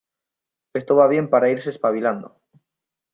Esto 0.73 0.95
va 0.95 1.07
bien 1.07 1.29
para 1.29 1.51
irse 1.51 1.69
espabilando. 1.69 2.35